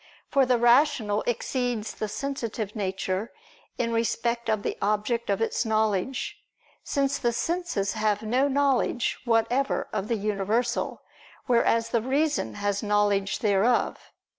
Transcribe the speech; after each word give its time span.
For 0.31 0.47
the 0.47 0.57
rational 0.57 1.21
exceeds 1.27 1.93
the 1.93 2.07
sensitive 2.07 2.75
nature 2.75 3.31
in 3.77 3.93
respect 3.93 4.49
of 4.49 4.63
the 4.63 4.75
object 4.81 5.29
of 5.29 5.41
its 5.43 5.63
knowledge: 5.63 6.41
since 6.83 7.19
the 7.19 7.31
senses 7.31 7.93
have 7.93 8.23
no 8.23 8.47
knowledge 8.47 9.19
whatever 9.25 9.89
of 9.93 10.07
the 10.07 10.15
universal, 10.17 11.03
whereas 11.45 11.89
the 11.89 12.01
reason 12.01 12.55
has 12.55 12.81
knowledge 12.81 13.37
thereof. 13.37 13.99